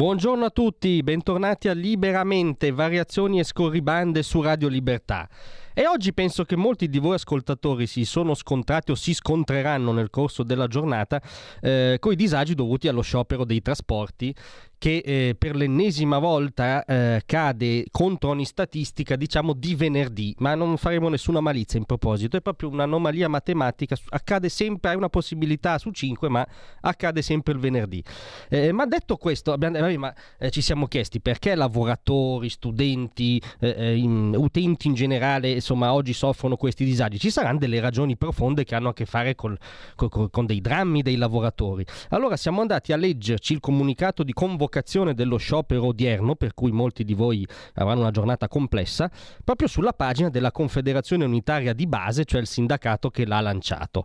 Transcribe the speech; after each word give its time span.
Buongiorno 0.00 0.46
a 0.46 0.50
tutti, 0.50 1.02
bentornati 1.02 1.68
a 1.68 1.74
Liberamente, 1.74 2.72
variazioni 2.72 3.38
e 3.38 3.44
scorribande 3.44 4.22
su 4.22 4.40
Radio 4.40 4.68
Libertà. 4.68 5.28
E 5.72 5.86
oggi 5.86 6.12
penso 6.12 6.44
che 6.44 6.56
molti 6.56 6.88
di 6.88 6.98
voi 6.98 7.14
ascoltatori 7.14 7.86
si 7.86 8.04
sono 8.04 8.34
scontrati 8.34 8.90
o 8.90 8.94
si 8.94 9.14
scontreranno 9.14 9.92
nel 9.92 10.10
corso 10.10 10.42
della 10.42 10.66
giornata 10.66 11.22
eh, 11.60 11.96
con 12.00 12.12
i 12.12 12.16
disagi 12.16 12.54
dovuti 12.54 12.88
allo 12.88 13.02
sciopero 13.02 13.44
dei 13.44 13.62
trasporti 13.62 14.34
che 14.80 15.02
eh, 15.04 15.34
per 15.38 15.56
l'ennesima 15.56 16.18
volta 16.18 16.82
eh, 16.86 17.20
cade 17.26 17.84
contro 17.90 18.30
ogni 18.30 18.46
statistica, 18.46 19.14
diciamo 19.14 19.52
di 19.52 19.74
venerdì, 19.74 20.34
ma 20.38 20.54
non 20.54 20.78
faremo 20.78 21.10
nessuna 21.10 21.40
malizia 21.40 21.78
in 21.78 21.84
proposito, 21.84 22.38
è 22.38 22.40
proprio 22.40 22.70
un'anomalia 22.70 23.28
matematica, 23.28 23.94
accade 24.08 24.48
sempre, 24.48 24.88
hai 24.88 24.96
una 24.96 25.10
possibilità 25.10 25.76
su 25.76 25.90
5, 25.90 26.30
ma 26.30 26.46
accade 26.80 27.20
sempre 27.20 27.52
il 27.52 27.58
venerdì. 27.58 28.02
Eh, 28.48 28.72
ma 28.72 28.86
detto 28.86 29.18
questo, 29.18 29.52
abbiamo, 29.52 29.86
eh, 29.86 29.98
ma, 29.98 30.14
eh, 30.38 30.50
ci 30.50 30.62
siamo 30.62 30.86
chiesti 30.86 31.20
perché 31.20 31.54
lavoratori, 31.54 32.48
studenti, 32.48 33.40
eh, 33.58 33.98
in, 33.98 34.34
utenti 34.34 34.86
in 34.86 34.94
generale, 34.94 35.59
insomma, 35.60 35.92
oggi 35.92 36.12
soffrono 36.12 36.56
questi 36.56 36.84
disagi. 36.84 37.18
Ci 37.18 37.30
saranno 37.30 37.58
delle 37.58 37.80
ragioni 37.80 38.16
profonde 38.16 38.64
che 38.64 38.74
hanno 38.74 38.88
a 38.88 38.92
che 38.92 39.06
fare 39.06 39.34
col, 39.34 39.56
col, 39.94 40.30
con 40.30 40.46
dei 40.46 40.60
drammi 40.60 41.02
dei 41.02 41.16
lavoratori. 41.16 41.84
Allora 42.10 42.36
siamo 42.36 42.60
andati 42.60 42.92
a 42.92 42.96
leggerci 42.96 43.52
il 43.52 43.60
comunicato 43.60 44.22
di 44.22 44.32
convocazione 44.32 45.14
dello 45.14 45.36
sciopero 45.36 45.86
odierno, 45.86 46.34
per 46.34 46.54
cui 46.54 46.72
molti 46.72 47.04
di 47.04 47.14
voi 47.14 47.46
avranno 47.74 48.00
una 48.00 48.10
giornata 48.10 48.48
complessa, 48.48 49.10
proprio 49.44 49.68
sulla 49.68 49.92
pagina 49.92 50.28
della 50.28 50.50
Confederazione 50.50 51.24
Unitaria 51.24 51.72
di 51.72 51.86
Base, 51.86 52.24
cioè 52.24 52.40
il 52.40 52.46
sindacato 52.46 53.10
che 53.10 53.26
l'ha 53.26 53.40
lanciato. 53.40 54.04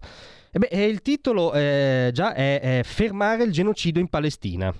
Beh, 0.52 0.70
il 0.86 1.02
titolo 1.02 1.54
eh, 1.54 2.12
già 2.14 2.34
è, 2.34 2.60
è 2.60 2.82
Fermare 2.84 3.44
il 3.44 3.52
genocidio 3.52 4.00
in 4.00 4.08
Palestina. 4.08 4.74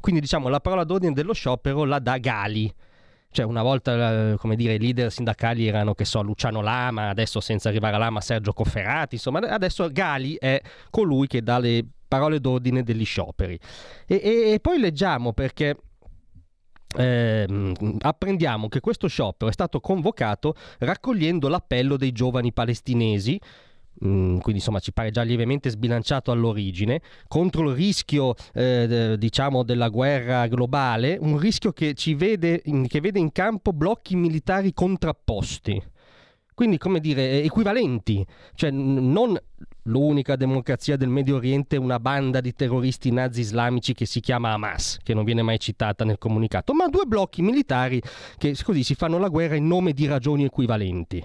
Quindi 0.00 0.20
diciamo 0.20 0.48
la 0.48 0.58
parola 0.58 0.82
d'ordine 0.82 1.12
dello 1.12 1.32
sciopero 1.32 1.84
la 1.84 2.00
dà 2.00 2.18
Gali. 2.18 2.72
Cioè, 3.32 3.46
una 3.46 3.62
volta, 3.62 4.32
eh, 4.32 4.36
come 4.36 4.56
dire, 4.56 4.74
i 4.74 4.78
leader 4.78 5.10
sindacali 5.10 5.66
erano, 5.66 5.94
che 5.94 6.04
so, 6.04 6.22
Luciano 6.22 6.60
Lama, 6.60 7.08
adesso 7.08 7.40
senza 7.40 7.70
arrivare 7.70 7.96
a 7.96 7.98
Lama, 7.98 8.20
Sergio 8.20 8.52
Cofferati, 8.52 9.14
insomma, 9.14 9.40
adesso 9.40 9.88
Gali 9.90 10.36
è 10.38 10.60
colui 10.90 11.26
che 11.26 11.42
dà 11.42 11.58
le 11.58 11.84
parole 12.06 12.40
d'ordine 12.40 12.82
degli 12.82 13.06
scioperi. 13.06 13.58
E, 14.06 14.20
e, 14.22 14.52
e 14.52 14.60
poi 14.60 14.78
leggiamo 14.78 15.32
perché 15.32 15.76
eh, 16.94 17.72
apprendiamo 18.00 18.68
che 18.68 18.80
questo 18.80 19.08
sciopero 19.08 19.50
è 19.50 19.52
stato 19.54 19.80
convocato 19.80 20.54
raccogliendo 20.80 21.48
l'appello 21.48 21.96
dei 21.96 22.12
giovani 22.12 22.52
palestinesi 22.52 23.40
mm, 24.04 24.38
quindi 24.38 24.60
insomma 24.60 24.78
ci 24.78 24.92
pare 24.92 25.10
già 25.10 25.22
lievemente 25.22 25.70
sbilanciato 25.70 26.30
all'origine, 26.30 27.00
contro 27.28 27.70
il 27.70 27.76
rischio 27.76 28.34
eh, 28.54 29.16
diciamo 29.18 29.62
della 29.62 29.88
guerra 29.88 30.46
globale, 30.46 31.18
un 31.20 31.38
rischio 31.38 31.72
che, 31.72 31.94
ci 31.94 32.14
vede, 32.14 32.62
che 32.86 33.00
vede 33.00 33.18
in 33.18 33.32
campo 33.32 33.72
blocchi 33.72 34.16
militari 34.16 34.72
contrapposti 34.72 35.90
quindi 36.54 36.78
come 36.78 37.00
dire 37.00 37.42
equivalenti, 37.42 38.24
cioè 38.54 38.70
non 38.70 39.36
l'unica 39.84 40.36
democrazia 40.36 40.96
del 40.96 41.08
Medio 41.08 41.36
Oriente 41.36 41.76
una 41.76 41.98
banda 41.98 42.40
di 42.40 42.52
terroristi 42.52 43.10
nazi 43.10 43.40
islamici 43.40 43.94
che 43.94 44.06
si 44.06 44.20
chiama 44.20 44.52
Hamas, 44.52 44.98
che 45.02 45.14
non 45.14 45.24
viene 45.24 45.42
mai 45.42 45.58
citata 45.58 46.04
nel 46.04 46.18
comunicato, 46.18 46.74
ma 46.74 46.86
due 46.88 47.04
blocchi 47.04 47.42
militari 47.42 48.00
che 48.36 48.54
così 48.62 48.84
si 48.84 48.94
fanno 48.94 49.18
la 49.18 49.28
guerra 49.28 49.56
in 49.56 49.66
nome 49.66 49.92
di 49.92 50.06
ragioni 50.06 50.44
equivalenti. 50.44 51.24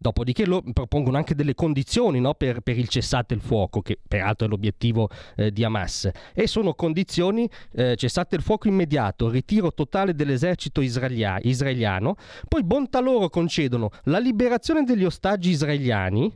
Dopodiché 0.00 0.46
lo, 0.46 0.62
propongono 0.72 1.16
anche 1.16 1.34
delle 1.34 1.54
condizioni 1.54 2.20
no, 2.20 2.34
per, 2.34 2.60
per, 2.60 2.78
il 2.78 2.88
cessate 2.88 3.34
il 3.34 3.40
fuoco, 3.40 3.82
che 3.82 3.98
peraltro 4.06 4.46
è 4.46 4.50
l'obiettivo 4.50 5.10
eh, 5.36 5.50
di 5.50 5.64
Hamas. 5.64 6.08
E 6.32 6.46
sono 6.46 6.74
condizioni 6.74 7.48
eh, 7.72 7.96
cessate 7.96 8.36
il 8.36 8.42
fuoco 8.42 8.68
immediato, 8.68 9.28
ritiro 9.28 9.72
totale 9.72 10.14
dell'esercito 10.14 10.80
israelia, 10.80 11.38
israeliano. 11.42 12.14
Poi 12.46 12.62
bontà 12.62 13.00
loro 13.00 13.28
concedono 13.28 13.90
la 14.04 14.18
liberazione 14.18 14.84
degli 14.84 15.04
ostaggi 15.04 15.50
israeliani, 15.50 16.32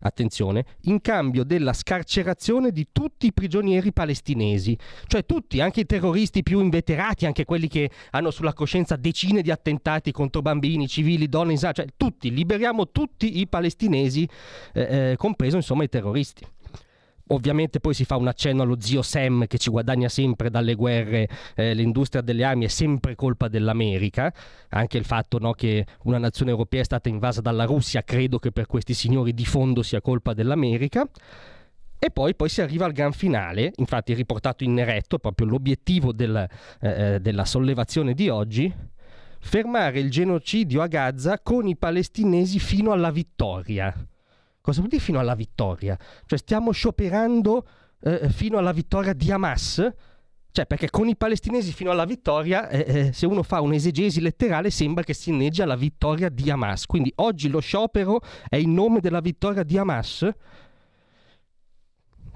attenzione, 0.00 0.64
in 0.82 1.00
cambio 1.00 1.44
della 1.44 1.72
scarcerazione 1.72 2.70
di 2.70 2.88
tutti 2.92 3.26
i 3.26 3.32
prigionieri 3.32 3.92
palestinesi, 3.92 4.76
cioè 5.06 5.24
tutti, 5.24 5.60
anche 5.60 5.80
i 5.80 5.86
terroristi 5.86 6.42
più 6.42 6.60
inveterati, 6.60 7.26
anche 7.26 7.44
quelli 7.44 7.68
che 7.68 7.90
hanno 8.10 8.30
sulla 8.30 8.52
coscienza 8.52 8.96
decine 8.96 9.42
di 9.42 9.50
attentati 9.50 10.12
contro 10.12 10.42
bambini, 10.42 10.86
civili, 10.86 11.28
donne, 11.28 11.56
cioè 11.56 11.86
tutti, 11.96 12.32
liberiamo 12.32 12.90
tutti 12.90 13.40
i 13.40 13.48
palestinesi, 13.48 14.28
eh, 14.72 15.10
eh, 15.10 15.16
compreso 15.16 15.56
insomma 15.56 15.84
i 15.84 15.88
terroristi. 15.88 16.44
Ovviamente 17.28 17.80
poi 17.80 17.92
si 17.92 18.04
fa 18.04 18.16
un 18.16 18.28
accenno 18.28 18.62
allo 18.62 18.76
zio 18.78 19.02
Sam 19.02 19.46
che 19.48 19.58
ci 19.58 19.68
guadagna 19.68 20.08
sempre 20.08 20.48
dalle 20.48 20.74
guerre, 20.74 21.28
eh, 21.56 21.74
l'industria 21.74 22.22
delle 22.22 22.44
armi 22.44 22.66
è 22.66 22.68
sempre 22.68 23.16
colpa 23.16 23.48
dell'America, 23.48 24.32
anche 24.68 24.96
il 24.96 25.04
fatto 25.04 25.38
no, 25.40 25.52
che 25.52 25.84
una 26.04 26.18
nazione 26.18 26.52
europea 26.52 26.82
è 26.82 26.84
stata 26.84 27.08
invasa 27.08 27.40
dalla 27.40 27.64
Russia, 27.64 28.04
credo 28.04 28.38
che 28.38 28.52
per 28.52 28.66
questi 28.66 28.94
signori 28.94 29.34
di 29.34 29.44
fondo 29.44 29.82
sia 29.82 30.00
colpa 30.00 30.34
dell'America. 30.34 31.08
E 31.98 32.10
poi, 32.10 32.36
poi, 32.36 32.48
si 32.48 32.60
arriva 32.60 32.84
al 32.84 32.92
gran 32.92 33.12
finale, 33.12 33.72
infatti 33.76 34.12
riportato 34.14 34.62
in 34.62 34.74
neretto, 34.74 35.18
proprio 35.18 35.48
l'obiettivo 35.48 36.12
del, 36.12 36.46
eh, 36.80 37.14
eh, 37.14 37.20
della 37.20 37.44
sollevazione 37.44 38.14
di 38.14 38.28
oggi, 38.28 38.72
fermare 39.40 39.98
il 39.98 40.10
genocidio 40.10 40.82
a 40.82 40.86
Gaza 40.86 41.40
con 41.40 41.66
i 41.66 41.76
palestinesi 41.76 42.60
fino 42.60 42.92
alla 42.92 43.10
vittoria. 43.10 43.92
Cosa 44.66 44.78
vuol 44.78 44.90
dire 44.90 45.00
fino 45.00 45.20
alla 45.20 45.36
vittoria? 45.36 45.96
Cioè 46.26 46.36
stiamo 46.36 46.72
scioperando 46.72 47.68
eh, 48.00 48.28
fino 48.30 48.58
alla 48.58 48.72
vittoria 48.72 49.12
di 49.12 49.30
Hamas? 49.30 49.92
Cioè, 50.50 50.66
perché 50.66 50.90
con 50.90 51.06
i 51.06 51.14
palestinesi 51.14 51.72
fino 51.72 51.92
alla 51.92 52.04
vittoria, 52.04 52.68
eh, 52.68 52.84
eh, 52.88 53.12
se 53.12 53.26
uno 53.26 53.44
fa 53.44 53.60
un'esegesi 53.60 54.20
letterale, 54.20 54.70
sembra 54.70 55.04
che 55.04 55.14
si 55.14 55.30
inneggia 55.30 55.62
alla 55.62 55.76
vittoria 55.76 56.28
di 56.28 56.50
Hamas. 56.50 56.84
Quindi 56.86 57.12
oggi 57.16 57.48
lo 57.48 57.60
sciopero 57.60 58.20
è 58.48 58.56
in 58.56 58.74
nome 58.74 58.98
della 58.98 59.20
vittoria 59.20 59.62
di 59.62 59.78
Hamas? 59.78 60.28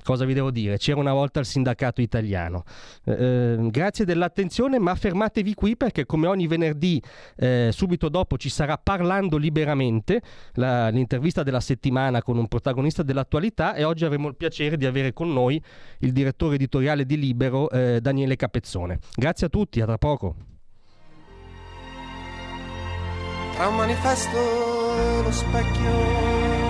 Cosa 0.03 0.25
vi 0.25 0.35
devo 0.35 0.51
dire? 0.51 0.79
C'era 0.79 0.99
una 0.99 1.13
volta 1.13 1.41
il 1.41 1.47
sindacato 1.47 2.01
italiano. 2.01 2.65
Eh, 3.05 3.13
ehm, 3.13 3.71
grazie 3.71 4.05
dell'attenzione, 4.05 4.79
ma 4.79 4.95
fermatevi 4.95 5.55
qui 5.55 5.77
perché 5.77 6.07
come 6.07 6.27
ogni 6.27 6.47
venerdì 6.47 7.03
eh, 7.37 7.71
subito 7.73 8.09
dopo 8.09 8.37
ci 8.37 8.49
sarà 8.49 8.79
Parlando 8.79 9.37
liberamente, 9.37 10.23
la, 10.55 10.89
l'intervista 10.89 11.43
della 11.43 11.61
settimana 11.61 12.23
con 12.23 12.39
un 12.39 12.49
protagonista 12.49 13.03
dell'attualità 13.03 13.75
e 13.75 13.85
oggi 13.85 14.05
avremo 14.05 14.29
il 14.29 14.37
piacere 14.37 14.77
di 14.77 14.87
avere 14.87 15.13
con 15.13 15.33
noi 15.33 15.63
il 15.99 16.13
direttore 16.13 16.57
editoriale 16.57 17.05
di 17.05 17.19
Libero, 17.19 17.71
eh, 17.71 18.01
Daniele 18.01 18.37
Capezzone. 18.37 18.99
Grazie 19.15 19.47
a 19.47 19.51
tutti, 19.51 19.81
a 19.81 19.87
tra 19.87 19.99
poco. 19.99 20.35
Tra 23.55 23.69
un 23.69 23.77
manifesto 23.77 24.39
e 24.97 25.23
lo 25.23 25.31
specchio 25.31 26.70